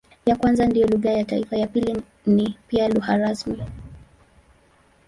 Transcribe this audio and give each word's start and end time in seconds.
Ya 0.25 0.35
kwanza 0.35 0.67
ndiyo 0.67 0.87
lugha 0.87 1.11
ya 1.11 1.25
taifa, 1.25 1.57
ya 1.57 1.67
pili 1.67 2.01
ni 2.25 2.57
pia 2.67 2.87
lugha 2.89 3.17
rasmi. 3.17 3.63